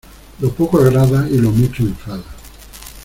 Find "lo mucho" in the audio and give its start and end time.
1.37-1.83